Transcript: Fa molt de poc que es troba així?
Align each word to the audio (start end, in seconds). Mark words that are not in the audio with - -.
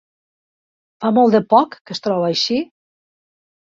Fa 1.05 1.13
molt 1.19 1.37
de 1.37 1.43
poc 1.53 1.79
que 1.85 1.99
es 1.99 2.05
troba 2.09 2.29
així? 2.35 2.63